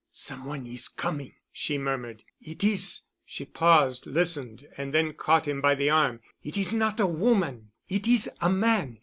"Some 0.13 0.45
one 0.45 0.65
is 0.65 0.87
coming," 0.87 1.35
she 1.51 1.77
murmured. 1.77 2.23
"It 2.41 2.63
is——" 2.63 3.01
she 3.23 3.45
paused, 3.45 4.07
listened, 4.07 4.67
and 4.75 4.95
then 4.95 5.13
caught 5.13 5.47
him 5.47 5.61
by 5.61 5.75
the 5.75 5.91
arm. 5.91 6.21
"It 6.41 6.57
is 6.57 6.73
not 6.73 6.99
a 6.99 7.05
woman,—it 7.05 8.07
is 8.07 8.27
a 8.41 8.49
man. 8.49 8.99